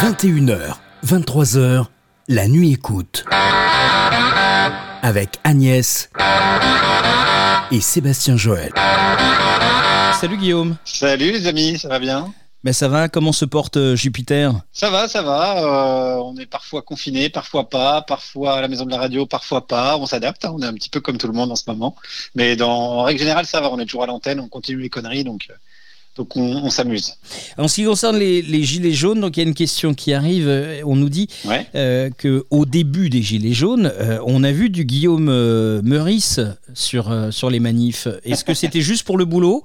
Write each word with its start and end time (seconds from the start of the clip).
21h, 0.00 0.74
23h, 1.06 1.86
la 2.28 2.48
nuit 2.48 2.72
écoute. 2.72 3.24
Avec 5.02 5.38
Agnès 5.42 6.10
et 7.72 7.80
Sébastien 7.80 8.36
Joël. 8.36 8.72
Salut 10.20 10.36
Guillaume. 10.36 10.76
Salut 10.84 11.32
les 11.32 11.46
amis, 11.46 11.78
ça 11.78 11.88
va 11.88 11.98
bien? 11.98 12.30
Ben 12.62 12.74
ça 12.74 12.88
va, 12.88 13.08
comment 13.08 13.32
se 13.32 13.44
porte 13.46 13.78
euh, 13.78 13.96
Jupiter? 13.96 14.52
Ça 14.72 14.90
va, 14.90 15.08
ça 15.08 15.22
va. 15.22 15.62
euh, 15.62 16.16
on 16.16 16.36
est 16.36 16.46
parfois 16.46 16.82
confiné, 16.82 17.30
parfois 17.30 17.70
pas, 17.70 18.02
parfois 18.02 18.58
à 18.58 18.60
la 18.60 18.68
maison 18.68 18.84
de 18.84 18.90
la 18.90 18.98
radio, 18.98 19.24
parfois 19.24 19.66
pas. 19.66 19.96
On 19.96 20.04
s'adapte, 20.04 20.44
hein, 20.44 20.52
on 20.54 20.60
est 20.60 20.66
un 20.66 20.74
petit 20.74 20.90
peu 20.90 21.00
comme 21.00 21.16
tout 21.16 21.28
le 21.28 21.32
monde 21.32 21.50
en 21.52 21.56
ce 21.56 21.64
moment. 21.68 21.96
Mais 22.34 22.56
dans, 22.56 22.70
en 22.70 23.02
règle 23.04 23.20
générale, 23.20 23.46
ça 23.46 23.60
va, 23.62 23.70
on 23.70 23.78
est 23.78 23.84
toujours 23.86 24.02
à 24.02 24.06
l'antenne, 24.06 24.40
on 24.40 24.48
continue 24.48 24.80
les 24.82 24.90
conneries, 24.90 25.24
donc, 25.24 25.46
euh, 25.48 25.54
donc 26.16 26.36
on, 26.36 26.42
on 26.64 26.70
s'amuse. 26.70 27.12
En 27.58 27.68
ce 27.68 27.74
qui 27.76 27.84
concerne 27.84 28.16
les, 28.18 28.40
les 28.42 28.62
gilets 28.62 28.92
jaunes, 28.92 29.20
donc 29.20 29.36
il 29.36 29.40
y 29.40 29.44
a 29.44 29.48
une 29.48 29.54
question 29.54 29.94
qui 29.94 30.12
arrive. 30.14 30.46
euh, 30.48 30.80
On 30.84 30.96
nous 30.96 31.08
dit 31.10 31.28
Ouais. 31.44 31.66
euh, 31.74 32.10
que 32.16 32.44
au 32.50 32.64
début 32.66 33.10
des 33.10 33.22
gilets 33.22 33.52
jaunes, 33.52 33.92
euh, 33.98 34.18
on 34.26 34.42
a 34.44 34.52
vu 34.52 34.70
du 34.70 34.84
Guillaume 34.84 35.28
euh, 35.28 35.82
Meurice 35.82 36.40
sur 36.74 37.14
sur 37.30 37.50
les 37.50 37.60
manifs. 37.60 38.08
Est-ce 38.24 38.44
que 38.44 38.54
c'était 38.54 38.80
juste 38.80 39.04
pour 39.04 39.18
le 39.18 39.24
boulot 39.24 39.62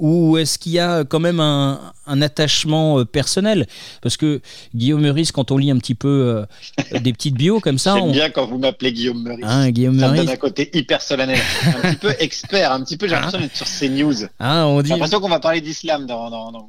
ou 0.00 0.38
est-ce 0.38 0.58
qu'il 0.58 0.72
y 0.72 0.78
a 0.78 1.04
quand 1.04 1.20
même 1.20 1.38
un, 1.40 1.78
un 2.06 2.22
attachement 2.22 2.98
euh, 2.98 3.04
personnel? 3.04 3.66
Parce 4.02 4.16
que 4.16 4.40
Guillaume 4.74 5.02
Meurice, 5.02 5.30
quand 5.30 5.50
on 5.50 5.58
lit 5.58 5.70
un 5.70 5.76
petit 5.78 5.94
peu 5.94 6.46
euh, 6.92 6.98
des 7.00 7.12
petites 7.12 7.34
bios 7.36 7.60
comme 7.60 7.78
ça, 7.78 7.94
J'aime 7.96 8.04
on... 8.04 8.10
bien 8.12 8.30
quand 8.30 8.46
vous 8.46 8.58
m'appelez 8.58 8.92
Guillaume 8.92 9.22
Meurice. 9.22 9.44
Hein, 9.46 9.70
Guillaume 9.70 9.98
ça 10.00 10.06
me 10.06 10.16
donne 10.16 10.24
Meurice, 10.24 10.30
un 10.32 10.36
côté 10.40 10.70
hyper 10.72 11.02
solennel, 11.02 11.38
un 11.66 11.80
petit 11.90 11.96
peu 11.96 12.14
expert, 12.18 12.72
un 12.72 12.82
petit 12.82 12.96
peu, 12.96 13.06
j'ai 13.06 13.14
l'impression 13.14 13.40
d'être 13.40 13.56
sur 13.56 13.66
CNews. 13.66 14.24
hein, 14.40 14.64
on 14.64 14.80
dit. 14.80 14.88
J'ai 14.88 14.94
l'impression 14.94 15.20
qu'on 15.20 15.28
va 15.28 15.40
parler 15.40 15.60
d'islam 15.60 16.06
dans, 16.06 16.30
dans, 16.30 16.50
dans, 16.50 16.68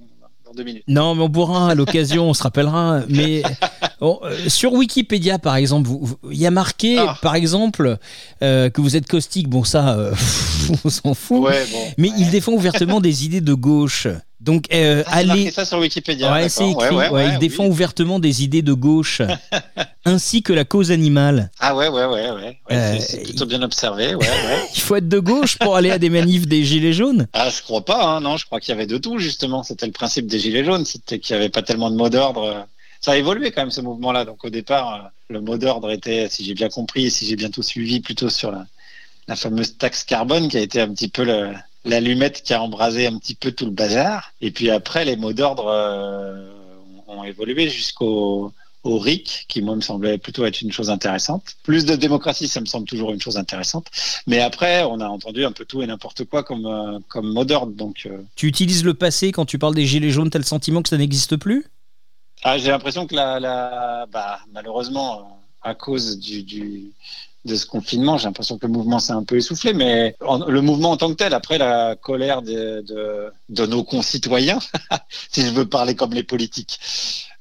dans 0.51 0.57
deux 0.57 0.63
minutes. 0.63 0.83
Non, 0.87 1.15
mais 1.15 1.23
on 1.23 1.29
pourra 1.29 1.71
à 1.71 1.75
l'occasion, 1.75 2.29
on 2.29 2.33
se 2.33 2.43
rappellera. 2.43 3.01
Mais 3.09 3.41
bon, 4.01 4.19
euh, 4.23 4.49
sur 4.49 4.73
Wikipédia, 4.73 5.39
par 5.39 5.55
exemple, 5.55 5.89
il 6.29 6.37
y 6.37 6.45
a 6.45 6.51
marqué, 6.51 6.97
Ah. 6.99 7.17
par 7.21 7.35
exemple, 7.35 7.97
euh, 8.43 8.69
que 8.69 8.81
vous 8.81 8.95
êtes 8.95 9.07
caustique. 9.07 9.49
Bon, 9.49 9.63
ça, 9.63 9.97
euh, 9.97 10.13
on 10.85 10.89
s'en 10.89 11.13
fout. 11.13 11.41
Ouais, 11.41 11.65
bon. 11.71 11.79
Mais 11.97 12.09
ouais. 12.09 12.15
il 12.19 12.29
défend 12.29 12.51
ouvertement 12.53 12.99
des 12.99 13.25
idées 13.25 13.41
de 13.41 13.53
gauche. 13.53 14.07
Donc, 14.41 14.65
euh, 14.73 15.03
Ah, 15.05 15.17
allez. 15.17 15.51
ça 15.51 15.65
sur 15.65 15.77
Wikipédia. 15.77 16.31
Ouais, 16.33 16.49
c'est 16.49 16.67
écrit. 16.69 16.89
Ouais, 16.89 17.07
ouais, 17.07 17.09
ouais, 17.09 17.29
il 17.33 17.37
défend 17.39 17.65
oui. 17.65 17.69
ouvertement 17.69 18.17
des 18.19 18.43
idées 18.43 18.63
de 18.63 18.73
gauche, 18.73 19.21
ainsi 20.05 20.41
que 20.41 20.51
la 20.51 20.65
cause 20.65 20.91
animale. 20.91 21.51
Ah 21.59 21.75
ouais, 21.75 21.87
ouais, 21.89 22.05
ouais, 22.05 22.31
ouais. 22.31 22.57
Euh, 22.71 22.97
c'est- 22.99 23.21
plutôt 23.23 23.45
bien 23.45 23.61
observé, 23.61 24.15
ouais. 24.15 24.25
Il 24.75 24.81
faut 24.81 24.95
être 24.95 25.07
de 25.07 25.19
gauche 25.19 25.57
pour 25.59 25.75
aller 25.75 25.91
à 25.91 25.99
des 25.99 26.09
manifs 26.09 26.47
des 26.47 26.63
gilets 26.63 26.91
jaunes. 26.93 27.27
Ah, 27.33 27.49
je 27.55 27.61
crois 27.61 27.85
pas, 27.85 28.03
hein, 28.03 28.19
non, 28.21 28.37
je 28.37 28.45
crois 28.45 28.59
qu'il 28.59 28.69
y 28.73 28.75
avait 28.75 28.87
de 28.87 28.97
tout, 28.97 29.19
justement. 29.19 29.61
C'était 29.63 29.85
le 29.85 29.91
principe 29.91 30.25
des 30.25 30.39
Gilets 30.39 30.65
jaunes, 30.65 30.85
c'était 30.85 31.19
qu'il 31.19 31.35
n'y 31.35 31.41
avait 31.41 31.49
pas 31.49 31.61
tellement 31.61 31.91
de 31.91 31.95
mots 31.95 32.09
d'ordre. 32.09 32.65
Ça 32.99 33.11
a 33.11 33.15
évolué 33.17 33.51
quand 33.51 33.61
même, 33.61 33.71
ce 33.71 33.81
mouvement-là. 33.81 34.25
Donc, 34.25 34.43
au 34.43 34.49
départ, 34.49 34.93
euh, 34.95 35.07
le 35.33 35.41
mot 35.41 35.57
d'ordre 35.57 35.91
était, 35.91 36.27
si 36.29 36.43
j'ai 36.45 36.53
bien 36.55 36.69
compris, 36.69 37.05
et 37.05 37.09
si 37.11 37.27
j'ai 37.27 37.35
bien 37.35 37.49
tout 37.51 37.63
suivi, 37.63 37.99
plutôt 37.99 38.29
sur 38.29 38.51
la, 38.51 38.65
la 39.27 39.35
fameuse 39.35 39.77
taxe 39.77 40.03
carbone, 40.03 40.47
qui 40.49 40.57
a 40.57 40.61
été 40.61 40.81
un 40.81 40.89
petit 40.93 41.09
peu 41.09 41.23
le- 41.23 41.53
l'allumette 41.85 42.43
qui 42.43 42.53
a 42.53 42.61
embrasé 42.61 43.07
un 43.07 43.17
petit 43.17 43.35
peu 43.35 43.51
tout 43.51 43.65
le 43.65 43.71
bazar. 43.71 44.31
Et 44.41 44.51
puis 44.51 44.69
après, 44.69 45.05
les 45.05 45.15
mots 45.15 45.33
d'ordre 45.33 45.67
euh, 45.67 46.51
ont 47.07 47.23
évolué 47.23 47.69
jusqu'au 47.69 48.53
au 48.83 48.97
RIC, 48.97 49.45
qui 49.47 49.61
moi 49.61 49.75
me 49.75 49.81
semblait 49.81 50.17
plutôt 50.17 50.45
être 50.45 50.61
une 50.61 50.71
chose 50.71 50.89
intéressante. 50.89 51.55
Plus 51.63 51.85
de 51.85 51.95
démocratie, 51.95 52.47
ça 52.47 52.61
me 52.61 52.65
semble 52.65 52.87
toujours 52.87 53.11
une 53.11 53.21
chose 53.21 53.37
intéressante. 53.37 53.87
Mais 54.25 54.39
après, 54.39 54.83
on 54.83 54.99
a 54.99 55.07
entendu 55.07 55.45
un 55.45 55.51
peu 55.51 55.65
tout 55.65 55.83
et 55.83 55.87
n'importe 55.87 56.25
quoi 56.25 56.43
comme, 56.43 56.65
euh, 56.65 56.99
comme 57.07 57.31
mot 57.31 57.45
d'ordre. 57.45 57.73
Donc, 57.73 58.07
euh, 58.07 58.23
Tu 58.35 58.47
utilises 58.47 58.83
le 58.83 58.93
passé 58.93 59.31
quand 59.31 59.45
tu 59.45 59.59
parles 59.59 59.75
des 59.75 59.85
gilets 59.85 60.09
jaunes, 60.09 60.29
t'as 60.29 60.39
le 60.39 60.45
sentiment 60.45 60.81
que 60.81 60.89
ça 60.89 60.97
n'existe 60.97 61.37
plus? 61.37 61.67
Ah, 62.43 62.57
j'ai 62.57 62.69
l'impression 62.69 63.05
que 63.05 63.13
la, 63.13 63.39
la, 63.39 64.07
bah, 64.11 64.39
malheureusement, 64.51 65.39
à 65.61 65.75
cause 65.75 66.17
du, 66.17 66.41
du, 66.41 66.91
de 67.45 67.55
ce 67.55 67.65
confinement, 67.65 68.17
j'ai 68.17 68.25
l'impression 68.25 68.57
que 68.57 68.67
le 68.67 68.71
mouvement 68.71 68.99
s'est 68.99 69.13
un 69.13 69.23
peu 69.23 69.37
essoufflé. 69.37 69.73
Mais 69.73 70.15
le 70.21 70.61
mouvement 70.61 70.91
en 70.91 70.97
tant 70.97 71.09
que 71.09 71.15
tel, 71.15 71.33
après 71.33 71.57
la 71.57 71.95
colère 71.95 72.41
de, 72.41 73.33
nos 73.49 73.83
concitoyens, 73.83 74.59
si 75.31 75.45
je 75.45 75.51
veux 75.51 75.67
parler 75.67 75.95
comme 75.95 76.13
les 76.13 76.23
politiques, 76.23 76.79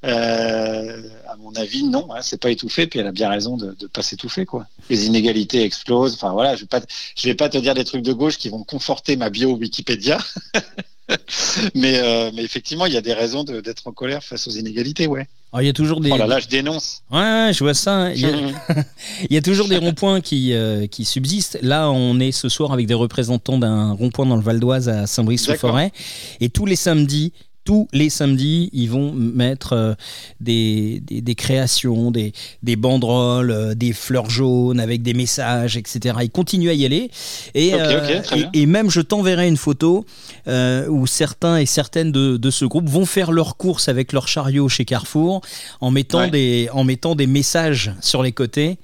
euh, 0.05 1.03
à 1.29 1.37
mon 1.37 1.55
avis, 1.57 1.85
non, 1.85 2.09
hein, 2.15 2.21
c'est 2.23 2.41
pas 2.41 2.51
étouffé. 2.51 2.87
Puis 2.87 2.99
elle 2.99 3.07
a 3.07 3.13
bien 3.13 3.29
raison 3.29 3.57
de 3.57 3.77
ne 3.81 3.87
pas 3.87 4.03
s'étouffer, 4.03 4.47
quoi. 4.47 4.67
Les 4.89 5.07
inégalités 5.07 5.63
explosent. 5.63 6.15
Enfin 6.15 6.33
voilà, 6.33 6.57
je 6.57 6.63
vais 6.63 6.67
pas, 6.67 6.81
vais 7.23 7.35
pas 7.35 7.49
te 7.49 7.59
dire 7.59 7.75
des 7.75 7.85
trucs 7.85 8.03
de 8.03 8.13
gauche 8.13 8.39
qui 8.39 8.49
vont 8.49 8.65
conforter 8.65 9.17
ma 9.17 9.29
bio 9.29 9.53
Wikipédia. 9.53 10.19
mais, 11.75 11.99
euh, 11.99 12.31
mais 12.35 12.43
effectivement, 12.43 12.87
il 12.87 12.95
y 12.95 12.97
a 12.97 13.03
des 13.03 13.13
raisons 13.13 13.45
d'être 13.45 13.87
en 13.87 13.93
colère 13.93 14.25
face 14.25 14.47
aux 14.47 14.53
inégalités, 14.53 15.07
ouais. 15.07 15.29
Alors, 15.53 15.63
Il 15.63 15.67
y 15.67 15.71
a 15.71 15.73
toujours 15.73 16.01
des. 16.01 16.11
Oh 16.13 16.17
là 16.17 16.27
là, 16.27 16.39
je 16.39 16.47
dénonce. 16.49 17.03
Ouais, 17.11 17.19
ouais, 17.19 17.51
je 17.53 17.59
vois 17.65 17.75
ça. 17.75 17.93
hein. 17.93 18.11
Il 18.13 18.21
y 18.21 18.27
a- 18.27 18.31
Il 19.31 19.35
y 19.35 19.37
a 19.37 19.43
toujours 19.43 19.67
des 19.69 19.77
ronds-points 19.79 20.21
qui, 20.21 20.53
euh, 20.53 20.87
qui 20.87 21.05
subsistent. 21.05 21.59
Là, 21.63 21.91
on 21.91 22.21
est 22.21 22.31
ce 22.33 22.49
soir 22.49 22.73
avec 22.73 22.87
des 22.87 22.95
représentants 22.95 23.59
d'un 23.59 23.93
rond-point 23.93 24.27
dans 24.27 24.37
le 24.37 24.43
Val 24.43 24.61
d'Oise 24.61 24.89
à 24.89 25.07
Saint-Brice-sous-Forêt. 25.07 25.93
Et 26.41 26.49
tous 26.51 26.67
les 26.67 26.77
samedis, 26.77 27.33
tous 27.65 27.89
les 27.93 28.09
samedis, 28.11 28.71
ils 28.73 28.89
vont 28.91 29.13
mettre 29.13 29.75
euh, 29.75 29.95
des, 30.41 31.01
des, 31.07 31.21
des 31.21 31.35
créations, 31.35 32.11
des, 32.11 32.33
des 32.63 32.77
banderoles, 32.77 33.51
euh, 33.51 33.75
des 33.75 33.93
fleurs 33.93 34.31
jaunes 34.31 34.81
avec 34.81 35.03
des 35.03 35.15
messages, 35.15 35.77
etc. 35.77 36.17
Ils 36.23 36.31
continuent 36.31 36.71
à 36.71 36.75
y 36.75 36.85
aller. 36.85 37.11
Et, 37.55 37.75
euh, 37.75 38.23
et, 38.55 38.67
même, 38.67 38.91
je 38.91 39.01
t'enverrai 39.01 39.47
une 39.49 39.57
photo 39.59 40.05
où 40.47 41.07
certains 41.07 41.59
et 41.59 41.67
certaines 41.67 42.13
de, 42.13 42.37
de 42.37 42.51
ce 42.51 42.65
groupe 42.65 42.89
vont 42.89 43.07
faire 43.07 43.31
leurs 43.33 43.57
courses 43.57 43.89
avec 43.89 44.13
leur 44.13 44.27
chariot 44.29 44.69
chez 44.69 44.85
Carrefour 44.85 45.41
en 45.81 45.91
mettant, 45.91 46.21
Ouais. 46.21 46.31
des, 46.31 46.69
en 46.73 46.85
mettant 46.85 47.15
des 47.15 47.27
messages 47.27 47.93
sur 48.01 48.23
les 48.23 48.33
côtés. 48.33 48.79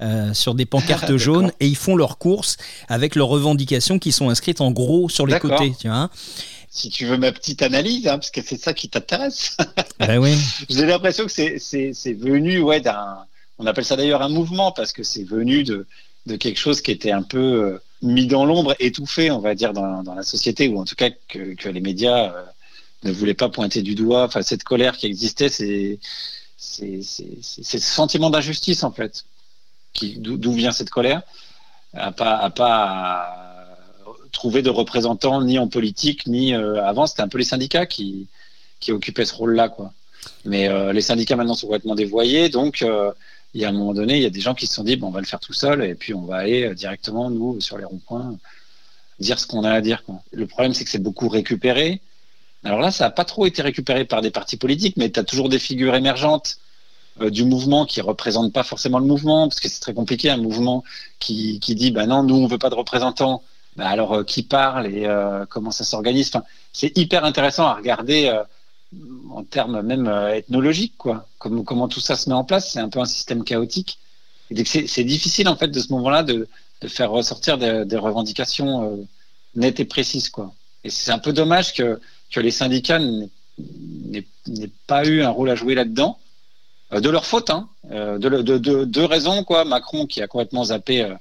euh, 0.00 0.34
sur 0.34 0.54
des 0.56 0.66
pancartes 0.66 1.16
jaunes 1.26 1.52
et 1.60 1.68
ils 1.68 1.76
font 1.76 1.94
leurs 1.94 2.18
courses 2.18 2.56
avec 2.88 3.14
leurs 3.14 3.28
revendications 3.28 4.00
qui 4.00 4.10
sont 4.10 4.30
inscrites 4.30 4.60
en 4.60 4.72
gros 4.72 5.08
sur 5.08 5.26
les 5.28 5.38
côtés 5.38 5.72
tu 5.78 5.86
vois 5.86 6.10
Si 6.74 6.88
tu 6.88 7.04
veux 7.04 7.18
ma 7.18 7.32
petite 7.32 7.60
analyse, 7.60 8.08
hein, 8.08 8.16
parce 8.16 8.30
que 8.30 8.40
c'est 8.42 8.56
ça 8.56 8.72
qui 8.72 8.88
t'intéresse. 8.88 9.58
Ben 9.98 10.18
oui. 10.18 10.34
J'ai 10.70 10.86
l'impression 10.86 11.26
que 11.26 11.30
c'est- 11.30 12.12
venu, 12.14 12.60
ouais, 12.60 12.80
d'un. 12.80 13.26
On 13.58 13.66
appelle 13.66 13.84
ça 13.84 13.94
d'ailleurs 13.94 14.22
un 14.22 14.30
mouvement 14.30 14.72
parce 14.72 14.92
que 14.92 15.02
c'est 15.02 15.22
venu 15.22 15.64
de, 15.64 15.86
de 16.24 16.36
quelque 16.36 16.58
chose 16.58 16.80
qui 16.80 16.90
était 16.90 17.12
un 17.12 17.22
peu 17.22 17.38
euh, 17.38 17.78
mis 18.00 18.26
dans 18.26 18.46
l'ombre, 18.46 18.74
étouffé, 18.80 19.30
on 19.30 19.38
va 19.40 19.54
dire, 19.54 19.74
dans, 19.74 20.02
dans 20.02 20.14
la 20.14 20.22
société, 20.22 20.66
ou 20.68 20.80
en 20.80 20.84
tout 20.86 20.94
cas 20.96 21.10
que, 21.28 21.54
que 21.54 21.68
les 21.68 21.82
médias 21.82 22.32
euh, 22.32 22.42
ne 23.04 23.12
voulaient 23.12 23.34
pas 23.34 23.50
pointer 23.50 23.82
du 23.82 23.94
doigt. 23.94 24.24
Enfin, 24.24 24.40
cette 24.40 24.64
colère 24.64 24.96
qui 24.96 25.06
existait, 25.06 25.50
c'est 25.50 25.98
ce 26.56 27.78
sentiment 27.78 28.30
d'injustice 28.30 28.82
en 28.82 28.92
fait. 28.92 29.24
D'où 30.16 30.52
vient 30.54 30.72
cette 30.72 30.88
colère 30.90 31.20
À 31.92 32.12
pas 32.12 32.36
à 32.38 32.48
pas 32.48 33.51
trouver 34.32 34.62
de 34.62 34.70
représentants 34.70 35.42
ni 35.42 35.58
en 35.58 35.68
politique 35.68 36.26
ni 36.26 36.54
euh, 36.54 36.84
avant. 36.84 37.06
C'était 37.06 37.22
un 37.22 37.28
peu 37.28 37.38
les 37.38 37.44
syndicats 37.44 37.86
qui 37.86 38.26
qui 38.80 38.90
occupaient 38.90 39.24
ce 39.24 39.34
rôle-là, 39.34 39.68
quoi. 39.68 39.92
Mais 40.44 40.68
euh, 40.68 40.92
les 40.92 41.02
syndicats 41.02 41.36
maintenant 41.36 41.54
sont 41.54 41.68
complètement 41.68 41.94
dévoyés, 41.94 42.48
donc 42.48 42.82
euh, 42.82 43.12
il 43.54 43.60
y 43.60 43.64
a 43.64 43.68
un 43.68 43.72
moment 43.72 43.94
donné, 43.94 44.16
il 44.16 44.22
y 44.22 44.26
a 44.26 44.30
des 44.30 44.40
gens 44.40 44.54
qui 44.54 44.66
se 44.66 44.74
sont 44.74 44.84
dit 44.84 44.96
bon, 44.96 45.08
on 45.08 45.10
va 45.10 45.20
le 45.20 45.26
faire 45.26 45.40
tout 45.40 45.52
seul 45.52 45.84
et 45.84 45.94
puis 45.94 46.14
on 46.14 46.22
va 46.22 46.36
aller 46.38 46.74
directement 46.74 47.30
nous 47.30 47.60
sur 47.60 47.78
les 47.78 47.84
ronds-points 47.84 48.36
dire 49.20 49.38
ce 49.38 49.46
qu'on 49.46 49.62
a 49.62 49.70
à 49.70 49.80
dire. 49.80 50.02
Le 50.32 50.46
problème, 50.46 50.74
c'est 50.74 50.84
que 50.84 50.90
c'est 50.90 50.98
beaucoup 50.98 51.28
récupéré. 51.28 52.00
Alors 52.64 52.80
là, 52.80 52.90
ça 52.90 53.04
n'a 53.04 53.10
pas 53.10 53.24
trop 53.24 53.46
été 53.46 53.62
récupéré 53.62 54.04
par 54.04 54.20
des 54.20 54.30
partis 54.30 54.56
politiques, 54.56 54.96
mais 54.96 55.10
tu 55.10 55.20
as 55.20 55.24
toujours 55.24 55.48
des 55.48 55.60
figures 55.60 55.94
émergentes 55.94 56.58
du 57.20 57.44
mouvement 57.44 57.84
qui 57.86 58.00
représentent 58.00 58.52
pas 58.52 58.64
forcément 58.64 58.98
le 58.98 59.06
mouvement, 59.06 59.48
parce 59.48 59.60
que 59.60 59.68
c'est 59.68 59.80
très 59.80 59.94
compliqué 59.94 60.30
un 60.30 60.38
mouvement 60.38 60.82
qui, 61.20 61.60
qui 61.60 61.74
dit 61.74 61.90
bah 61.92 62.06
non, 62.06 62.22
nous 62.24 62.36
on 62.36 62.46
veut 62.46 62.58
pas 62.58 62.70
de 62.70 62.74
représentants. 62.74 63.42
Bah 63.76 63.88
alors 63.88 64.12
euh, 64.12 64.24
qui 64.24 64.42
parle 64.42 64.86
et 64.86 65.06
euh, 65.06 65.46
comment 65.46 65.70
ça 65.70 65.84
s'organise 65.84 66.28
enfin, 66.28 66.44
C'est 66.72 66.96
hyper 66.98 67.24
intéressant 67.24 67.66
à 67.66 67.74
regarder 67.74 68.26
euh, 68.26 68.42
en 69.30 69.44
termes 69.44 69.80
même 69.80 70.06
ethnologiques, 70.34 70.96
quoi. 70.98 71.26
Comment, 71.38 71.88
tout 71.88 72.00
ça 72.00 72.14
se 72.16 72.28
met 72.28 72.34
en 72.34 72.44
place, 72.44 72.70
c'est 72.72 72.80
un 72.80 72.90
peu 72.90 73.00
un 73.00 73.06
système 73.06 73.42
chaotique. 73.44 73.98
C'est 74.66 75.04
difficile 75.04 75.48
en 75.48 75.56
fait 75.56 75.68
de 75.68 75.80
ce 75.80 75.90
moment-là 75.92 76.22
de, 76.22 76.46
de 76.82 76.88
faire 76.88 77.10
ressortir 77.10 77.56
des, 77.56 77.96
revendications 77.96 79.06
nettes 79.54 79.80
et 79.80 79.86
précises, 79.86 80.28
quoi. 80.28 80.52
Et 80.84 80.90
c'est 80.90 81.10
un 81.10 81.18
peu 81.18 81.32
dommage 81.32 81.72
que, 81.72 81.98
les 82.36 82.50
syndicats 82.50 82.98
n'aient 82.98 84.70
pas 84.86 85.06
eu 85.06 85.22
un 85.22 85.30
rôle 85.30 85.48
à 85.48 85.54
jouer 85.54 85.74
là-dedans, 85.74 86.18
de 86.92 87.08
leur 87.08 87.24
faute, 87.24 87.48
hein. 87.48 87.70
De, 87.90 88.18
de, 88.18 88.58
de, 88.58 88.84
deux 88.84 89.06
raisons, 89.06 89.42
quoi. 89.42 89.64
Macron 89.64 90.04
qui 90.06 90.20
a 90.20 90.26
complètement 90.26 90.64
zappé 90.64 91.16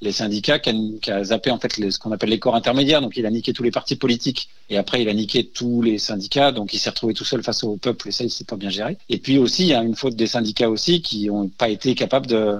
les 0.00 0.12
syndicats, 0.12 0.58
qui 0.58 1.10
a, 1.10 1.24
zappé 1.24 1.50
en 1.50 1.58
fait 1.58 1.72
ce 1.90 1.98
qu'on 1.98 2.12
appelle 2.12 2.30
les 2.30 2.38
corps 2.38 2.54
intermédiaires, 2.54 3.00
donc 3.00 3.16
il 3.16 3.24
a 3.24 3.30
niqué 3.30 3.52
tous 3.52 3.62
les 3.62 3.70
partis 3.70 3.96
politiques. 3.96 4.48
Et 4.68 4.76
après 4.76 5.02
il 5.02 5.08
a 5.08 5.14
niqué 5.14 5.44
tous 5.44 5.82
les 5.82 5.98
syndicats, 5.98 6.52
donc 6.52 6.74
il 6.74 6.78
s'est 6.78 6.90
retrouvé 6.90 7.14
tout 7.14 7.24
seul 7.24 7.42
face 7.42 7.64
au 7.64 7.76
peuple. 7.76 8.08
Et 8.08 8.12
ça 8.12 8.24
il 8.24 8.30
s'est 8.30 8.44
pas 8.44 8.56
bien 8.56 8.70
géré. 8.70 8.98
Et 9.08 9.18
puis 9.18 9.38
aussi 9.38 9.62
il 9.62 9.68
y 9.68 9.74
a 9.74 9.82
une 9.82 9.96
faute 9.96 10.16
des 10.16 10.26
syndicats 10.26 10.68
aussi 10.68 11.02
qui 11.02 11.30
ont 11.30 11.48
pas 11.48 11.68
été 11.68 11.94
capables 11.94 12.26
de 12.26 12.58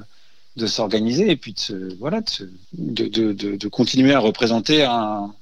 de 0.57 0.67
s'organiser 0.67 1.31
et 1.31 1.37
puis 1.37 1.55
de 1.69 1.95
voilà 2.01 2.23
de, 2.73 3.09
de 3.33 3.69
continuer 3.69 4.15
à 4.15 4.21
représenter 4.21 4.85
un, 4.85 5.35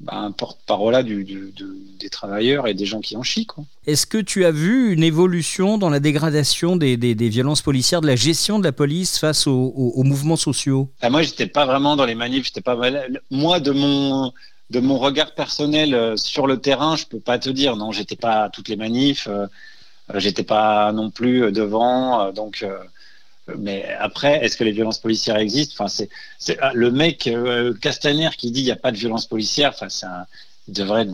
bah, 0.00 0.14
un 0.16 0.30
porte-parole 0.30 1.02
du, 1.04 1.24
des 1.98 2.10
travailleurs 2.10 2.68
et 2.68 2.74
des 2.74 2.84
gens 2.84 3.00
qui 3.00 3.16
en 3.16 3.22
chient. 3.22 3.46
Est-ce 3.86 4.06
que 4.06 4.18
tu 4.18 4.44
as 4.44 4.50
vu 4.50 4.92
une 4.92 5.02
évolution 5.02 5.78
dans 5.78 5.88
la 5.88 6.00
dégradation 6.00 6.76
des, 6.76 6.96
violences 6.96 7.62
policières, 7.62 8.02
de 8.02 8.06
la 8.06 8.16
gestion 8.16 8.58
de 8.58 8.64
la 8.64 8.72
police 8.72 9.18
face 9.18 9.46
aux, 9.46 10.02
mouvements 10.02 10.36
sociaux? 10.36 10.90
Ah, 11.00 11.08
Moi, 11.08 11.22
j'étais 11.22 11.46
pas 11.46 11.64
vraiment 11.64 11.96
dans 11.96 12.04
les 12.04 12.14
manifs. 12.14 12.44
J'étais 12.46 12.60
pas 12.60 12.76
moi 13.30 13.58
de 13.60 13.72
mon 13.72 14.32
de 14.70 14.80
mon 14.80 14.98
regard 14.98 15.32
personnel 15.34 15.94
euh, 15.94 16.16
sur 16.16 16.46
le 16.48 16.58
terrain, 16.58 16.96
je 16.96 17.06
peux 17.06 17.20
pas 17.20 17.38
te 17.38 17.48
dire. 17.48 17.76
Non, 17.76 17.92
j'étais 17.92 18.16
pas 18.16 18.44
à 18.44 18.50
toutes 18.50 18.68
les 18.68 18.76
manifs. 18.76 19.28
Euh, 19.28 19.46
euh, 20.12 20.18
j'étais 20.18 20.42
pas 20.42 20.92
non 20.92 21.10
plus 21.10 21.52
devant. 21.52 22.32
Donc 22.32 22.64
mais 23.58 23.84
après, 24.00 24.44
est-ce 24.44 24.56
que 24.56 24.64
les 24.64 24.72
violences 24.72 24.98
policières 24.98 25.36
existent? 25.36 25.84
Enfin, 25.84 26.04
c'est 26.38 26.58
ah, 26.60 26.72
le 26.74 26.90
mec 26.90 27.26
euh, 27.26 27.74
Castaner 27.74 28.30
qui 28.36 28.50
dit 28.50 28.60
il 28.60 28.64
n'y 28.64 28.70
a 28.72 28.76
pas 28.76 28.90
de 28.90 28.96
violence 28.96 29.26
policière. 29.26 29.70
Enfin, 29.70 29.88
c'est 29.88 30.06
devrait 30.68 31.06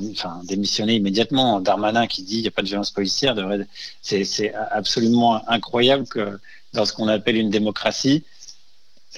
démissionner 0.44 0.94
immédiatement. 0.94 1.61
Darmanin 1.61 2.06
qui 2.06 2.23
dit 2.23 2.38
il 2.38 2.43
n'y 2.43 2.49
a 2.49 2.52
pas 2.52 2.62
de 2.62 2.69
violence 2.69 2.90
policière 2.90 3.34
devrait. 3.34 3.67
C'est 4.00 4.55
absolument 4.55 5.46
incroyable 5.49 6.06
que 6.08 6.38
dans 6.73 6.87
ce 6.87 6.94
qu'on 6.94 7.08
appelle 7.08 7.37
une 7.37 7.50
démocratie, 7.50 8.25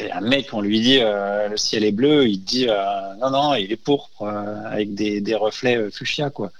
un 0.00 0.20
mec, 0.20 0.52
on 0.52 0.60
lui 0.60 0.80
dit 0.80 0.98
euh, 1.00 1.48
le 1.48 1.56
ciel 1.56 1.84
est 1.84 1.92
bleu, 1.92 2.26
il 2.26 2.42
dit 2.42 2.66
euh, 2.68 3.14
non 3.20 3.30
non, 3.30 3.54
il 3.54 3.70
est 3.70 3.76
pourpre 3.76 4.24
avec 4.24 4.94
des, 4.94 5.20
des 5.20 5.36
reflets 5.36 5.88
fuchsia 5.92 6.30
quoi. 6.30 6.50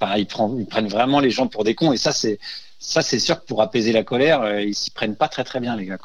Enfin, 0.00 0.16
ils, 0.16 0.26
prennent, 0.26 0.58
ils 0.58 0.66
prennent 0.66 0.88
vraiment 0.88 1.20
les 1.20 1.30
gens 1.30 1.46
pour 1.46 1.62
des 1.62 1.76
cons 1.76 1.92
et 1.92 1.96
ça 1.96 2.10
c'est 2.10 2.40
ça, 2.84 3.00
c'est 3.00 3.18
sûr 3.18 3.40
que 3.40 3.46
pour 3.46 3.62
apaiser 3.62 3.92
la 3.92 4.04
colère, 4.04 4.42
euh, 4.42 4.62
ils 4.62 4.74
s'y 4.74 4.90
prennent 4.90 5.16
pas 5.16 5.28
très 5.28 5.42
très 5.42 5.58
bien, 5.58 5.74
les 5.74 5.86
gars. 5.86 5.98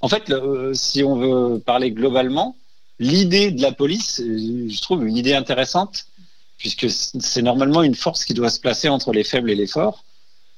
En 0.00 0.08
fait, 0.08 0.28
euh, 0.30 0.74
si 0.74 1.04
on 1.04 1.16
veut 1.16 1.60
parler 1.60 1.92
globalement, 1.92 2.56
l'idée 2.98 3.52
de 3.52 3.62
la 3.62 3.70
police, 3.70 4.20
euh, 4.20 4.68
je 4.68 4.80
trouve 4.80 5.06
une 5.06 5.16
idée 5.16 5.34
intéressante, 5.34 6.06
puisque 6.58 6.90
c'est 6.90 7.42
normalement 7.42 7.82
une 7.84 7.94
force 7.94 8.24
qui 8.24 8.34
doit 8.34 8.50
se 8.50 8.58
placer 8.58 8.88
entre 8.88 9.12
les 9.12 9.22
faibles 9.22 9.50
et 9.50 9.54
les 9.54 9.68
forts 9.68 10.04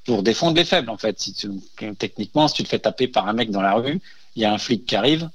pour 0.04 0.22
défendre 0.22 0.56
les 0.56 0.64
faibles. 0.64 0.88
En 0.88 0.96
fait, 0.96 1.20
si 1.20 1.34
techniquement, 1.98 2.48
si 2.48 2.54
tu 2.54 2.62
te 2.64 2.68
fais 2.68 2.78
taper 2.78 3.06
par 3.06 3.28
un 3.28 3.34
mec 3.34 3.50
dans 3.50 3.62
la 3.62 3.74
rue, 3.74 4.00
il 4.34 4.42
y 4.42 4.46
a 4.46 4.52
un 4.52 4.58
flic 4.58 4.86
qui 4.86 4.96
arrive, 4.96 5.28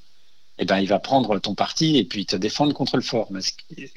eh 0.57 0.65
ben, 0.65 0.79
il 0.79 0.87
va 0.87 0.97
prendre 0.97 1.37
ton 1.39 1.53
parti 1.53 1.97
et 1.97 2.05
puis 2.05 2.25
te 2.25 2.35
défendre 2.35 2.73
contre 2.73 2.95
le 2.97 3.03
fort. 3.03 3.29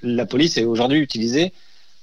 La 0.03 0.27
police 0.27 0.59
est 0.59 0.65
aujourd'hui 0.65 1.01
utilisée 1.01 1.55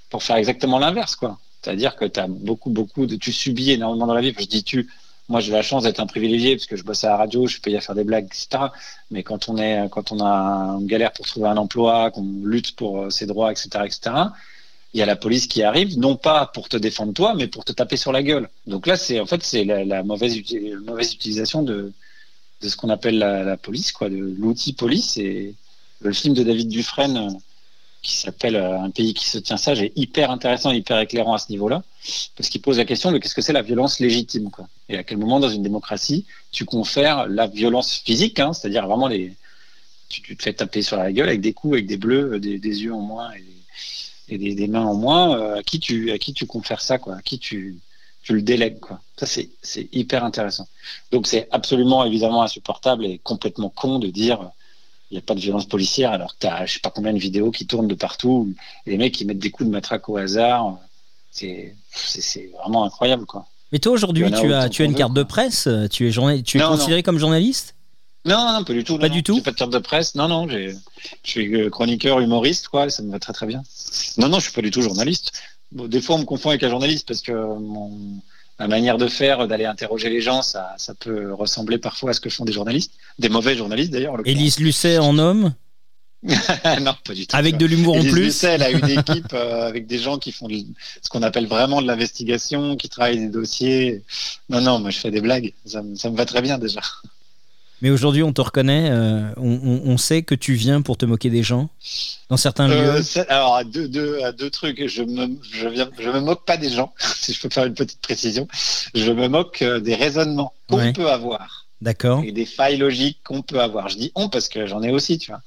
pour 0.09 0.23
faire 0.23 0.37
exactement 0.37 0.79
l'inverse, 0.79 1.15
quoi. 1.15 1.37
C'est-à-dire 1.61 1.95
que 1.95 2.05
tu 2.05 2.21
beaucoup, 2.27 2.69
beaucoup 2.69 3.05
de. 3.05 3.15
Tu 3.15 3.31
subis 3.31 3.71
énormément 3.71 4.07
dans 4.07 4.13
la 4.13 4.21
vie. 4.21 4.33
je 4.37 4.45
dis 4.45 4.63
tu. 4.63 4.89
Moi, 5.29 5.41
j'ai 5.41 5.51
la 5.51 5.61
chance 5.61 5.83
d'être 5.83 5.99
un 5.99 6.07
privilégié 6.07 6.55
parce 6.55 6.67
que 6.67 6.77
je 6.77 6.83
bosse 6.83 7.03
à 7.03 7.09
la 7.09 7.17
radio, 7.17 7.47
je 7.47 7.53
suis 7.53 7.61
payé 7.61 7.77
à 7.77 7.81
faire 7.81 7.95
des 7.95 8.05
blagues, 8.05 8.25
etc. 8.25 8.65
Mais 9.11 9.23
quand 9.23 9.49
on 9.49 9.57
est, 9.57 9.89
quand 9.89 10.13
on 10.13 10.21
a 10.21 10.77
une 10.79 10.87
galère 10.87 11.11
pour 11.11 11.25
trouver 11.25 11.49
un 11.49 11.57
emploi, 11.57 12.11
qu'on 12.11 12.25
lutte 12.45 12.75
pour 12.77 13.01
euh, 13.01 13.09
ses 13.09 13.25
droits, 13.25 13.51
etc., 13.51 13.69
etc., 13.85 14.15
il 14.93 14.99
y 14.99 15.03
a 15.03 15.05
la 15.05 15.17
police 15.17 15.47
qui 15.47 15.63
arrive, 15.63 15.99
non 15.99 16.15
pas 16.15 16.45
pour 16.45 16.69
te 16.69 16.77
défendre 16.77 17.13
toi, 17.13 17.33
mais 17.35 17.47
pour 17.47 17.65
te 17.65 17.73
taper 17.73 17.97
sur 17.97 18.13
la 18.13 18.23
gueule. 18.23 18.49
Donc 18.67 18.87
là, 18.87 18.95
c'est 18.95 19.19
en 19.19 19.25
fait 19.25 19.43
c'est 19.43 19.65
la, 19.65 20.01
mauvaise, 20.03 20.41
mauvaise 20.85 21.13
utilisation 21.13 21.61
de, 21.61 21.91
de 22.61 22.69
ce 22.69 22.77
qu'on 22.77 22.89
appelle 22.89 23.17
la, 23.19 23.43
la, 23.43 23.57
police, 23.57 23.91
quoi, 23.91 24.09
de 24.09 24.15
l'outil 24.17 24.71
police. 24.73 25.17
Et 25.17 25.55
le 25.99 26.13
film 26.13 26.33
de 26.33 26.43
David 26.43 26.69
Dufresne 26.69 27.37
qui 28.01 28.15
s'appelle 28.15 28.55
euh, 28.55 28.79
Un 28.79 28.89
pays 28.89 29.13
qui 29.13 29.25
se 29.25 29.37
tient 29.37 29.57
sage 29.57 29.81
est 29.81 29.91
hyper 29.95 30.31
intéressant, 30.31 30.71
hyper 30.71 30.99
éclairant 30.99 31.33
à 31.33 31.37
ce 31.37 31.51
niveau-là, 31.51 31.83
parce 32.35 32.49
qu'il 32.49 32.61
pose 32.61 32.77
la 32.77 32.85
question 32.85 33.11
de 33.11 33.17
qu'est-ce 33.17 33.35
que 33.35 33.41
c'est 33.41 33.53
la 33.53 33.61
violence 33.61 33.99
légitime, 33.99 34.49
quoi. 34.49 34.67
Et 34.89 34.97
à 34.97 35.03
quel 35.03 35.17
moment 35.17 35.39
dans 35.39 35.49
une 35.49 35.63
démocratie 35.63 36.25
tu 36.51 36.65
confères 36.65 37.27
la 37.27 37.47
violence 37.47 37.97
physique, 37.97 38.39
hein, 38.39 38.53
c'est-à-dire 38.53 38.87
vraiment 38.87 39.07
les, 39.07 39.33
tu, 40.09 40.35
te 40.35 40.41
fais 40.41 40.53
taper 40.53 40.81
sur 40.81 40.97
la 40.97 41.11
gueule 41.11 41.27
avec 41.27 41.41
des 41.41 41.53
coups, 41.53 41.73
avec 41.73 41.87
des 41.87 41.97
bleus, 41.97 42.33
euh, 42.33 42.39
des, 42.39 42.57
yeux 42.57 42.93
en 42.93 43.01
moins 43.01 43.31
et, 44.29 44.37
des, 44.37 44.67
mains 44.67 44.85
en 44.85 44.95
moins, 44.95 45.37
euh, 45.37 45.59
à 45.59 45.63
qui 45.63 45.79
tu 45.79 46.11
à 46.11 46.17
qui 46.17 46.33
tu 46.33 46.45
confères 46.45 46.81
ça, 46.81 46.97
quoi, 46.97 47.15
à 47.15 47.21
qui 47.21 47.39
tu 47.39 47.79
tu 48.23 48.33
le 48.33 48.41
délègues, 48.41 48.79
quoi. 48.79 49.01
Ça 49.17 49.25
c'est 49.25 49.49
c'est 49.61 49.89
hyper 49.93 50.23
intéressant. 50.23 50.67
Donc 51.11 51.27
c'est 51.27 51.47
absolument 51.51 52.05
évidemment 52.05 52.43
insupportable 52.43 53.05
et 53.05 53.19
complètement 53.19 53.69
con 53.69 53.99
de 53.99 54.07
dire 54.07 54.51
il 55.09 55.15
n'y 55.15 55.17
a 55.19 55.21
pas 55.21 55.35
de 55.35 55.39
violence 55.39 55.65
policière 55.65 56.11
alors 56.11 56.33
que 56.33 56.39
tu 56.41 56.47
as 56.47 56.65
je 56.65 56.73
sais 56.73 56.79
pas 56.79 56.89
combien 56.89 57.13
de 57.13 57.19
vidéos 57.19 57.51
qui 57.51 57.65
tournent 57.65 57.87
de 57.87 57.95
partout 57.95 58.53
les 58.85 58.97
mecs 58.97 59.13
qui 59.13 59.25
mettent 59.25 59.39
des 59.39 59.51
coups 59.51 59.67
de 59.67 59.71
matraque 59.71 60.09
au 60.09 60.17
hasard 60.17 60.77
c'est 61.31 61.75
vraiment 62.59 62.83
incroyable 62.83 63.25
quoi 63.25 63.45
mais 63.71 63.79
toi 63.79 63.93
aujourd'hui 63.93 64.31
tu 64.31 64.53
as 64.53 64.69
tu 64.69 64.81
as 64.81 64.85
une 64.85 64.95
carte 64.95 65.13
de 65.13 65.23
presse 65.23 65.69
tu 65.91 66.07
es 66.07 66.11
journal... 66.11 66.43
tu 66.43 66.57
es 66.57 66.61
considéré 66.61 67.03
comme 67.03 67.19
journaliste? 67.19 67.75
Non, 68.27 68.45
non, 68.45 68.63
pas 68.65 68.73
du 68.73 68.83
tout. 68.83 68.97
Pas 68.97 69.09
du 69.09 69.23
tout? 69.23 69.41
pas 69.41 69.51
de 69.51 69.55
carte 69.55 69.71
de 69.71 69.79
presse. 69.79 70.15
Non, 70.15 70.27
non, 70.27 70.47
je 70.49 70.75
suis 71.23 71.55
euh, 71.55 71.69
chroniqueur, 71.69 72.19
humoriste, 72.19 72.67
quoi. 72.67 72.89
Ça 72.89 73.01
me 73.01 73.11
va 73.11 73.19
très 73.19 73.31
très 73.31 73.47
bien. 73.47 73.63
Non, 74.17 74.27
non, 74.27 74.39
je 74.39 74.45
suis 74.45 74.53
pas 74.53 74.61
du 74.61 74.69
tout 74.69 74.81
journaliste. 74.81 75.31
des 75.71 76.01
fois, 76.01 76.17
on 76.17 76.19
me 76.19 76.25
confond 76.25 76.49
avec 76.49 76.61
un 76.63 76.69
journaliste 76.69 77.07
parce 77.07 77.21
que 77.21 77.31
mon, 77.31 78.21
ma 78.59 78.67
manière 78.67 78.97
de 78.97 79.07
faire, 79.07 79.47
d'aller 79.47 79.65
interroger 79.65 80.09
les 80.09 80.21
gens, 80.21 80.41
ça, 80.41 80.73
ça 80.77 80.93
peut 80.93 81.33
ressembler 81.33 81.77
parfois 81.77 82.11
à 82.11 82.13
ce 82.13 82.21
que 82.21 82.29
font 82.29 82.45
des 82.45 82.53
journalistes, 82.53 82.91
des 83.19 83.29
mauvais 83.29 83.55
journalistes 83.55 83.91
d'ailleurs. 83.91 84.15
Élise 84.25 84.59
Lucet 84.59 84.97
en 84.97 85.17
homme? 85.17 85.53
Non, 86.81 86.95
pas 87.05 87.13
du 87.13 87.27
tout. 87.27 87.35
Avec 87.35 87.57
de 87.57 87.65
l'humour 87.65 87.97
en 87.97 88.01
plus. 88.01 88.25
Lucet, 88.25 88.47
elle 88.47 88.63
a 88.63 88.71
une 88.71 88.89
équipe 88.99 89.33
euh, 89.33 89.67
avec 89.67 89.85
des 89.85 89.99
gens 89.99 90.17
qui 90.17 90.31
font 90.31 90.47
ce 90.49 91.09
qu'on 91.09 91.21
appelle 91.21 91.45
vraiment 91.45 91.81
de 91.81 91.87
l'investigation, 91.87 92.75
qui 92.75 92.89
travaillent 92.89 93.19
des 93.19 93.29
dossiers. 93.29 94.01
Non, 94.49 94.61
non, 94.61 94.79
moi 94.79 94.89
je 94.89 94.97
fais 94.97 95.11
des 95.11 95.21
blagues. 95.21 95.53
Ça, 95.65 95.83
ça 95.95 96.09
me 96.09 96.17
va 96.17 96.25
très 96.25 96.41
bien 96.41 96.57
déjà. 96.57 96.81
Mais 97.81 97.91
aujourd'hui, 97.91 98.23
on 98.23 98.33
te 98.33 98.41
reconnaît, 98.41 98.89
euh, 98.89 99.29
on, 99.37 99.97
sait 99.97 100.23
que 100.23 100.33
tu 100.33 100.53
viens 100.53 100.81
pour 100.81 100.97
te 100.97 101.05
moquer 101.05 101.29
des 101.29 101.43
gens 101.43 101.69
dans 102.29 102.37
certains 102.37 102.69
euh, 102.71 102.99
lieux. 102.99 103.25
Alors, 103.29 103.63
deux, 103.65 103.87
deux, 103.87 104.19
deux 104.37 104.49
trucs. 104.49 104.87
Je 104.87 105.03
me, 105.03 105.37
je, 105.51 105.67
viens, 105.67 105.87
je 105.99 106.09
me 106.09 106.19
moque 106.19 106.43
pas 106.45 106.57
des 106.57 106.69
gens, 106.69 106.93
si 106.99 107.33
je 107.33 107.41
peux 107.41 107.49
faire 107.49 107.65
une 107.65 107.75
petite 107.75 108.01
précision. 108.01 108.47
Je 108.95 109.11
me 109.11 109.27
moque 109.27 109.61
euh, 109.61 109.79
des 109.79 109.93
raisonnements 109.93 110.53
qu'on 110.67 110.91
peut 110.91 111.09
avoir. 111.09 111.65
D'accord. 111.81 112.23
Et 112.23 112.31
des 112.31 112.45
failles 112.45 112.77
logiques 112.77 113.19
qu'on 113.23 113.43
peut 113.43 113.61
avoir. 113.61 113.89
Je 113.89 113.97
dis 113.97 114.11
on 114.15 114.29
parce 114.29 114.49
que 114.49 114.65
j'en 114.65 114.81
ai 114.81 114.91
aussi, 114.91 115.19
tu 115.19 115.29
vois. 115.29 115.41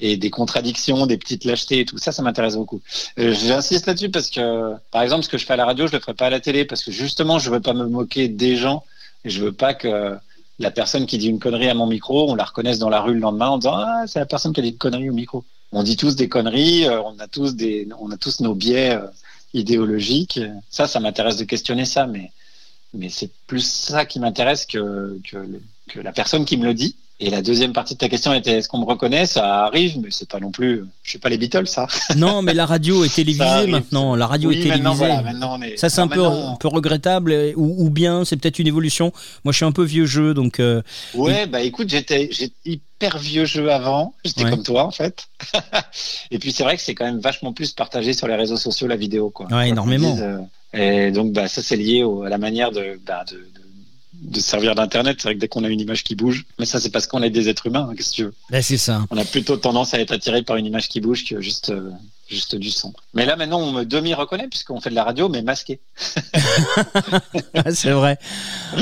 Et 0.00 0.16
des 0.16 0.30
contradictions, 0.30 1.06
des 1.06 1.16
petites 1.16 1.44
lâchetés 1.44 1.80
et 1.80 1.84
tout 1.84 1.98
ça, 1.98 2.10
ça 2.10 2.22
m'intéresse 2.22 2.54
beaucoup. 2.54 2.80
J'insiste 3.16 3.86
là-dessus 3.86 4.10
parce 4.10 4.30
que, 4.30 4.74
par 4.92 5.02
exemple, 5.02 5.24
ce 5.24 5.28
que 5.28 5.38
je 5.38 5.44
fais 5.44 5.54
à 5.54 5.56
la 5.56 5.64
radio, 5.64 5.88
je 5.88 5.92
le 5.92 5.98
ferai 5.98 6.14
pas 6.14 6.26
à 6.26 6.30
la 6.30 6.38
télé 6.40 6.64
parce 6.64 6.84
que 6.84 6.92
justement, 6.92 7.38
je 7.40 7.50
veux 7.50 7.60
pas 7.60 7.74
me 7.74 7.86
moquer 7.86 8.28
des 8.28 8.56
gens 8.56 8.84
et 9.24 9.30
je 9.30 9.42
veux 9.42 9.52
pas 9.52 9.74
que 9.74 10.16
la 10.58 10.70
personne 10.70 11.06
qui 11.06 11.18
dit 11.18 11.28
une 11.28 11.38
connerie 11.38 11.68
à 11.68 11.74
mon 11.74 11.86
micro, 11.86 12.30
on 12.30 12.34
la 12.34 12.44
reconnaisse 12.44 12.78
dans 12.78 12.88
la 12.88 13.00
rue 13.00 13.14
le 13.14 13.20
lendemain 13.20 13.48
en 13.48 13.58
disant 13.58 13.76
ah 13.76 14.04
c'est 14.06 14.18
la 14.18 14.26
personne 14.26 14.52
qui 14.52 14.60
a 14.60 14.62
dit 14.62 14.70
une 14.70 14.78
connerie 14.78 15.10
au 15.10 15.14
micro. 15.14 15.44
On 15.72 15.82
dit 15.82 15.96
tous 15.96 16.16
des 16.16 16.28
conneries, 16.28 16.86
euh, 16.86 17.02
on 17.02 17.18
a 17.18 17.28
tous 17.28 17.54
des, 17.54 17.86
on 17.98 18.10
a 18.10 18.16
tous 18.16 18.40
nos 18.40 18.54
biais 18.54 18.94
euh, 18.94 19.06
idéologiques. 19.54 20.40
Ça, 20.70 20.86
ça 20.86 21.00
m'intéresse 21.00 21.36
de 21.36 21.44
questionner 21.44 21.84
ça, 21.84 22.06
mais 22.06 22.32
mais 22.94 23.10
c'est 23.10 23.30
plus 23.46 23.60
ça 23.60 24.06
qui 24.06 24.18
m'intéresse 24.18 24.64
que, 24.64 25.20
que 25.24 26.00
la 26.00 26.12
personne 26.12 26.44
qui 26.44 26.56
me 26.56 26.64
le 26.64 26.74
dit. 26.74 26.96
Et 27.20 27.30
la 27.30 27.42
deuxième 27.42 27.72
partie 27.72 27.94
de 27.94 27.98
ta 27.98 28.08
question 28.08 28.32
était 28.32 28.52
est-ce 28.52 28.68
qu'on 28.68 28.78
me 28.78 28.84
reconnaît? 28.84 29.26
Ça 29.26 29.64
arrive, 29.64 29.98
mais 29.98 30.08
c'est 30.10 30.28
pas 30.28 30.38
non 30.38 30.52
plus. 30.52 30.84
Je 31.02 31.10
suis 31.10 31.18
pas 31.18 31.28
les 31.28 31.36
Beatles, 31.36 31.66
ça. 31.66 31.88
Non, 32.16 32.42
mais 32.42 32.54
la 32.54 32.64
radio 32.64 33.04
est 33.04 33.12
télévisée 33.12 33.66
maintenant. 33.66 34.14
La 34.14 34.28
radio 34.28 34.52
est 34.52 34.62
télévisée. 34.62 35.76
ça, 35.76 35.88
c'est 35.88 36.00
un 36.00 36.06
peu, 36.06 36.24
un 36.24 36.54
peu 36.60 36.68
regrettable, 36.68 37.34
ou, 37.56 37.90
bien 37.90 38.24
c'est 38.24 38.36
peut-être 38.36 38.60
une 38.60 38.68
évolution. 38.68 39.12
Moi, 39.44 39.50
je 39.50 39.56
suis 39.56 39.64
un 39.64 39.72
peu 39.72 39.82
vieux 39.82 40.06
jeu, 40.06 40.32
donc. 40.32 40.60
Euh, 40.60 40.80
ouais, 41.14 41.46
bah 41.46 41.60
écoute, 41.62 41.88
j'étais 41.88 42.30
hyper 42.64 43.18
vieux 43.18 43.46
jeu 43.46 43.72
avant. 43.72 44.14
J'étais 44.24 44.44
comme 44.44 44.62
toi, 44.62 44.84
en 44.84 44.92
fait. 44.92 45.26
et 46.30 46.38
puis 46.38 46.52
c'est 46.52 46.62
vrai 46.62 46.76
que 46.76 46.82
c'est 46.82 46.94
quand 46.94 47.04
même 47.04 47.20
vachement 47.20 47.52
plus 47.52 47.72
partagé 47.72 48.12
sur 48.12 48.28
les 48.28 48.36
réseaux 48.36 48.56
sociaux 48.56 48.86
la 48.86 48.96
vidéo, 48.96 49.30
quoi. 49.30 49.46
Ouais, 49.50 49.70
énormément. 49.70 50.16
Euh, 50.20 50.38
et 50.72 51.10
donc, 51.10 51.32
bah, 51.32 51.48
ça, 51.48 51.62
c'est 51.62 51.76
lié 51.76 52.04
à 52.24 52.28
la 52.28 52.38
manière 52.38 52.70
de, 52.70 53.00
bah, 53.04 53.24
de 53.28 53.38
de 54.28 54.40
servir 54.40 54.74
d'internet. 54.74 55.16
C'est 55.18 55.28
vrai 55.28 55.34
que 55.34 55.40
dès 55.40 55.48
qu'on 55.48 55.64
a 55.64 55.68
une 55.68 55.80
image 55.80 56.04
qui 56.04 56.14
bouge, 56.14 56.46
mais 56.58 56.66
ça 56.66 56.80
c'est 56.80 56.90
parce 56.90 57.06
qu'on 57.06 57.22
est 57.22 57.30
des 57.30 57.48
êtres 57.48 57.66
humains. 57.66 57.88
Hein, 57.90 57.94
qu'est-ce 57.96 58.10
que 58.10 58.16
tu 58.16 58.24
veux? 58.24 58.34
Ben, 58.50 58.62
C'est 58.62 58.76
ça. 58.76 59.04
On 59.10 59.16
a 59.16 59.24
plutôt 59.24 59.56
tendance 59.56 59.94
à 59.94 60.00
être 60.00 60.12
attiré 60.12 60.42
par 60.42 60.56
une 60.56 60.66
image 60.66 60.88
qui 60.88 61.00
bouge 61.00 61.24
que 61.24 61.40
juste 61.40 61.70
euh, 61.70 61.90
juste 62.28 62.54
du 62.56 62.70
son. 62.70 62.92
Mais 63.14 63.24
là 63.24 63.36
maintenant 63.36 63.60
on 63.60 63.72
me 63.72 63.84
demi 63.84 64.14
reconnaît 64.14 64.48
puisqu'on 64.48 64.80
fait 64.80 64.90
de 64.90 64.94
la 64.94 65.04
radio 65.04 65.28
mais 65.28 65.42
masqué. 65.42 65.80
c'est 67.72 67.90
vrai. 67.90 68.18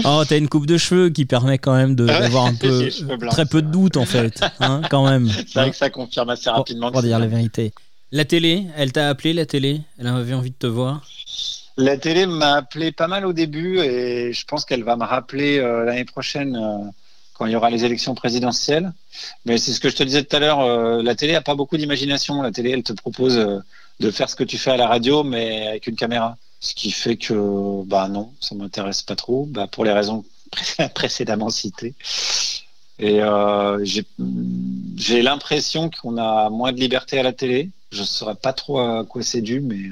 Oh 0.04 0.22
t'as 0.28 0.38
une 0.38 0.48
coupe 0.48 0.66
de 0.66 0.76
cheveux 0.76 1.10
qui 1.10 1.24
permet 1.24 1.58
quand 1.58 1.74
même 1.74 1.94
d'avoir 1.94 2.46
un 2.46 2.54
peu 2.60 2.90
très 3.30 3.46
peu 3.46 3.62
de 3.62 3.70
doute 3.70 3.96
en 3.96 4.06
fait, 4.06 4.42
hein, 4.60 4.82
quand 4.90 5.08
même. 5.08 5.30
C'est 5.46 5.60
vrai 5.60 5.70
que 5.70 5.76
ça 5.76 5.90
confirme 5.90 6.30
assez 6.30 6.50
rapidement. 6.50 6.90
Pour, 6.90 7.02
dire 7.02 7.18
la 7.18 7.26
vérité. 7.26 7.72
La 8.12 8.24
télé, 8.24 8.66
elle 8.76 8.92
t'a 8.92 9.08
appelé 9.08 9.32
la 9.32 9.46
télé? 9.46 9.80
Elle 9.98 10.06
avait 10.06 10.34
envie 10.34 10.50
de 10.50 10.56
te 10.56 10.66
voir? 10.66 11.02
La 11.76 11.96
télé 11.98 12.26
m'a 12.26 12.54
appelé 12.54 12.92
pas 12.92 13.06
mal 13.06 13.26
au 13.26 13.32
début 13.32 13.78
et 13.80 14.32
je 14.32 14.44
pense 14.46 14.64
qu'elle 14.64 14.84
va 14.84 14.96
me 14.96 15.04
rappeler 15.04 15.58
euh, 15.58 15.84
l'année 15.84 16.04
prochaine 16.04 16.56
euh, 16.56 16.90
quand 17.34 17.46
il 17.46 17.52
y 17.52 17.56
aura 17.56 17.70
les 17.70 17.84
élections 17.84 18.14
présidentielles. 18.14 18.92
Mais 19.44 19.58
c'est 19.58 19.72
ce 19.72 19.80
que 19.80 19.90
je 19.90 19.96
te 19.96 20.02
disais 20.02 20.24
tout 20.24 20.34
à 20.36 20.38
l'heure, 20.38 20.60
euh, 20.60 21.02
la 21.02 21.14
télé 21.14 21.34
a 21.34 21.42
pas 21.42 21.54
beaucoup 21.54 21.76
d'imagination. 21.76 22.40
La 22.40 22.50
télé, 22.50 22.70
elle 22.70 22.82
te 22.82 22.94
propose 22.94 23.36
de 24.00 24.10
faire 24.10 24.30
ce 24.30 24.36
que 24.36 24.44
tu 24.44 24.56
fais 24.56 24.70
à 24.70 24.76
la 24.78 24.88
radio, 24.88 25.22
mais 25.22 25.66
avec 25.66 25.86
une 25.86 25.96
caméra. 25.96 26.36
Ce 26.60 26.74
qui 26.74 26.90
fait 26.90 27.16
que, 27.16 27.84
bah 27.84 28.08
non, 28.08 28.32
ça 28.40 28.54
m'intéresse 28.54 29.02
pas 29.02 29.14
trop, 29.14 29.44
bah, 29.46 29.66
pour 29.70 29.84
les 29.84 29.92
raisons 29.92 30.24
précédemment 30.94 31.50
citées. 31.50 31.94
Et 32.98 33.20
j'ai 34.96 35.20
l'impression 35.20 35.90
qu'on 35.90 36.16
a 36.16 36.48
moins 36.48 36.72
de 36.72 36.80
liberté 36.80 37.18
à 37.18 37.22
la 37.22 37.34
télé. 37.34 37.70
Je 37.92 38.00
ne 38.00 38.06
saurais 38.06 38.34
pas 38.34 38.54
trop 38.54 38.80
à 38.80 39.04
quoi 39.04 39.22
c'est 39.22 39.42
dû, 39.42 39.60
mais 39.60 39.90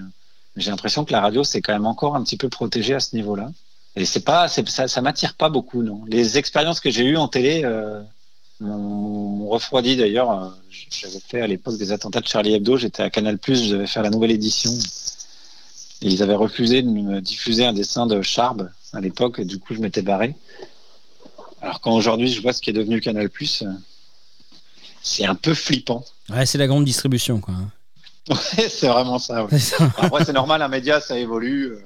j'ai 0.56 0.70
l'impression 0.70 1.04
que 1.04 1.12
la 1.12 1.20
radio, 1.20 1.44
c'est 1.44 1.60
quand 1.60 1.72
même 1.72 1.86
encore 1.86 2.14
un 2.16 2.22
petit 2.22 2.36
peu 2.36 2.48
protégé 2.48 2.94
à 2.94 3.00
ce 3.00 3.16
niveau-là. 3.16 3.50
Et 3.96 4.04
c'est 4.04 4.24
pas, 4.24 4.48
ça, 4.48 4.88
ça 4.88 5.00
m'attire 5.00 5.34
pas 5.34 5.48
beaucoup, 5.48 5.82
non. 5.82 6.02
Les 6.06 6.38
expériences 6.38 6.80
que 6.80 6.90
j'ai 6.90 7.04
eues 7.04 7.16
en 7.16 7.28
télé 7.28 7.62
euh, 7.64 8.02
m'ont 8.60 9.48
refroidi 9.48 9.96
d'ailleurs. 9.96 10.30
Euh, 10.30 10.48
j'avais 10.90 11.20
fait 11.20 11.40
à 11.40 11.46
l'époque 11.46 11.78
des 11.78 11.92
attentats 11.92 12.20
de 12.20 12.26
Charlie 12.26 12.54
Hebdo, 12.54 12.76
j'étais 12.76 13.02
à 13.02 13.10
Canal+, 13.10 13.38
je 13.46 13.70
devais 13.70 13.86
faire 13.86 14.02
la 14.02 14.10
nouvelle 14.10 14.32
édition. 14.32 14.72
Et 16.02 16.08
ils 16.08 16.22
avaient 16.22 16.34
refusé 16.34 16.82
de 16.82 16.88
me 16.88 17.20
diffuser 17.20 17.64
un 17.64 17.72
dessin 17.72 18.06
de 18.06 18.20
Charb 18.22 18.70
à 18.92 19.00
l'époque, 19.00 19.40
du 19.40 19.58
coup 19.58 19.74
je 19.74 19.80
m'étais 19.80 20.02
barré. 20.02 20.34
Alors 21.62 21.80
quand 21.80 21.94
aujourd'hui 21.94 22.28
je 22.28 22.42
vois 22.42 22.52
ce 22.52 22.60
qui 22.60 22.70
est 22.70 22.74
devenu 22.74 23.00
Canal+, 23.00 23.28
euh, 23.62 23.72
c'est 25.02 25.24
un 25.24 25.34
peu 25.34 25.54
flippant. 25.54 26.04
Ouais, 26.30 26.46
c'est 26.46 26.58
la 26.58 26.66
grande 26.66 26.84
distribution, 26.84 27.40
quoi. 27.40 27.54
Ouais, 28.30 28.68
c'est 28.68 28.88
vraiment 28.88 29.18
ça. 29.18 29.46
Après, 29.98 30.24
c'est 30.24 30.32
normal, 30.32 30.62
un 30.62 30.68
média, 30.68 31.00
ça 31.00 31.18
évolue. 31.18 31.72
Euh. 31.72 31.78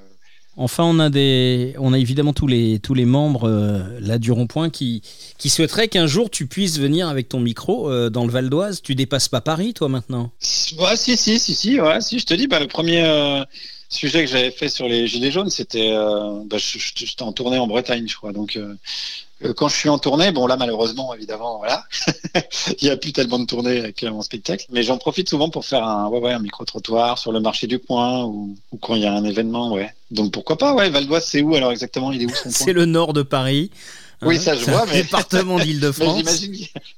Enfin, 0.57 0.85
on 0.85 0.99
a 0.99 1.09
des, 1.09 1.75
on 1.78 1.92
a 1.92 1.99
évidemment 1.99 2.33
tous 2.33 2.49
les 2.49 2.80
tous 2.80 2.95
les 2.95 3.04
membres 3.04 3.49
euh, 3.49 3.80
là 4.00 4.18
du 4.18 4.33
rond-point 4.33 4.71
qui 4.71 5.02
qui 5.38 5.50
souhaiteraient 5.50 5.87
qu'un 5.87 6.09
jour 6.09 6.30
tu 6.30 6.47
puisses 6.47 6.80
venir 6.80 7.09
avec 7.09 7.28
ton 7.28 7.38
micro 7.38 7.88
euh, 7.88 8.11
dans 8.11 8.25
le 8.25 8.33
Val 8.33 8.50
d'Oise. 8.50 8.83
Tu 8.83 8.97
dépasses 8.97 9.28
pas 9.28 9.40
Paris, 9.40 9.73
toi 9.73 9.88
maintenant? 9.88 10.33
Ouais, 10.78 10.97
si, 10.97 11.16
si, 11.16 11.38
si, 11.38 11.54
si, 11.54 11.80
ouais, 11.80 12.00
si. 12.00 12.18
Je 12.18 12.26
te 12.26 12.35
dis, 12.35 12.49
bah, 12.49 12.59
le 12.59 12.66
premier 12.66 13.04
sujet 13.88 14.25
que 14.25 14.30
j'avais 14.30 14.50
fait 14.50 14.68
sur 14.68 14.88
les 14.88 15.07
gilets 15.07 15.30
jaunes, 15.30 15.50
c'était, 15.50 15.95
bah, 16.47 16.57
j'étais 16.59 17.23
en 17.23 17.33
tournée 17.33 17.59
en 17.59 17.66
Bretagne, 17.66 18.07
je 18.09 18.16
crois. 18.16 18.33
Donc, 18.33 18.59
euh, 19.45 19.52
quand 19.54 19.68
je 19.68 19.76
suis 19.76 19.88
en 19.88 19.99
tournée, 19.99 20.33
bon 20.33 20.49
là 20.49 20.57
malheureusement 20.57 21.14
évidemment 21.14 21.59
voilà, 21.59 21.85
il 22.80 22.85
n'y 22.85 22.90
a 22.90 22.97
plus 22.97 23.12
tellement 23.12 23.38
de 23.38 23.47
tournées 23.47 23.78
avec 23.78 24.02
mon 24.02 24.23
spectacle, 24.23 24.66
mais 24.71 24.83
j'en 24.83 24.99
profite 24.99 25.28
souvent 25.28 25.49
pour 25.49 25.64
faire 25.64 25.85
un 25.85 26.09
ouais, 26.09 26.18
ouais 26.18 26.33
un 26.33 26.40
micro 26.40 26.64
trottoir 26.64 27.18
sur 27.18 27.30
le 27.30 27.38
marché 27.38 27.68
du 27.68 27.78
coin 27.78 28.25
ou, 28.25 28.57
ou 28.73 28.76
quand 28.78 28.97
il 28.97 29.02
y 29.02 29.07
a 29.07 29.12
un 29.12 29.23
événement 29.23 29.73
ouais. 29.73 29.90
Donc 30.11 30.33
pourquoi 30.33 30.59
pas 30.59 30.75
ouais 30.75 30.90
Val 30.90 31.07
d'Oise 31.07 31.25
c'est 31.25 31.42
où 31.42 31.54
alors 31.54 31.71
exactement? 31.71 32.11
Il 32.11 32.23
est 32.23 32.26
où 32.26 32.35
son 32.35 32.50
C'est 32.50 32.73
le 32.73 32.85
nord 32.85 33.12
de 33.12 33.23
Paris. 33.23 33.71
Oui, 34.23 34.37
hein, 34.37 34.41
ça 34.41 34.57
je 34.57 34.65
vois, 34.65 34.85
mais. 34.87 35.03
Département 35.03 35.59
d'Île-de-France. 35.61 36.23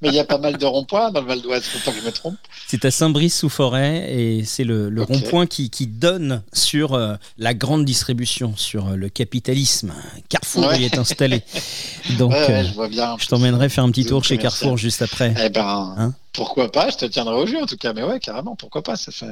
mais 0.00 0.09
il 0.09 0.15
y 0.15 0.19
a 0.19 0.25
pas 0.25 0.39
mal 0.39 0.57
de 0.57 0.65
ronds-points 0.65 1.11
dans 1.11 1.21
le 1.21 1.27
Val 1.27 1.43
d'Oise, 1.43 1.65
que 1.69 1.91
je 1.91 2.07
me 2.07 2.11
trompe. 2.11 2.37
C'est 2.67 2.85
à 2.85 2.91
Saint-Brice-sous-Forêt 2.91 4.12
et 4.12 4.45
c'est 4.45 4.65
le, 4.65 4.91
rond-point 5.03 5.47
qui, 5.47 5.71
qui, 5.71 5.87
donne 5.87 6.43
sur 6.53 6.95
euh, 6.95 7.15
la 7.37 7.53
grande 7.53 7.85
distribution, 7.85 8.55
sur 8.57 8.89
euh, 8.89 8.97
le 8.97 9.09
capitalisme. 9.09 9.93
Carrefour 10.29 10.73
y 10.75 10.85
est 10.85 10.97
installé. 10.99 11.43
Donc, 12.19 12.33
euh, 12.33 12.65
je, 12.65 12.73
vois 12.73 12.89
bien. 12.89 13.17
je 13.19 13.27
t'emmènerai 13.27 13.69
faire 13.69 13.85
un 13.85 13.91
petit 13.91 14.07
tour 14.07 14.25
chez 14.25 14.39
Carrefour 14.39 14.77
juste 14.77 15.03
après. 15.03 15.35
Eh 15.45 15.49
ben. 15.50 15.95
Hein 15.99 16.15
pourquoi 16.33 16.71
pas 16.71 16.91
Je 16.91 16.97
te 16.97 17.05
tiendrai 17.07 17.35
au 17.35 17.47
jeu 17.47 17.61
en 17.61 17.67
tout 17.67 17.77
cas, 17.77 17.93
mais 17.93 18.05
ouais, 18.05 18.21
carrément, 18.21 18.55
pourquoi 18.55 18.83
pas 18.83 18.97
Ça 18.97 19.11
fait 19.11 19.27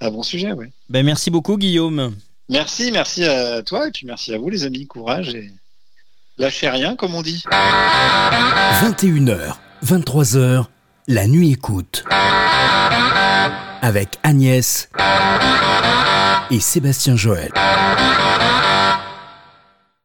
un 0.00 0.10
bon 0.10 0.22
sujet, 0.22 0.52
ouais. 0.52 0.72
Ben 0.88 1.04
merci 1.04 1.30
beaucoup, 1.30 1.58
Guillaume. 1.58 2.14
Merci, 2.48 2.90
merci 2.92 3.24
à 3.24 3.62
toi 3.62 3.88
et 3.88 3.90
puis 3.90 4.06
merci 4.06 4.32
à 4.32 4.38
vous, 4.38 4.48
les 4.48 4.64
amis. 4.64 4.86
Courage 4.86 5.34
et 5.34 5.50
Lâchez 6.36 6.68
rien, 6.68 6.96
comme 6.96 7.14
on 7.14 7.22
dit. 7.22 7.44
21h, 8.82 9.54
23h, 9.84 10.64
la 11.06 11.26
nuit 11.28 11.52
écoute. 11.52 12.04
Avec 13.82 14.18
Agnès 14.24 14.88
et 16.50 16.58
Sébastien 16.58 17.14
Joël. 17.14 17.52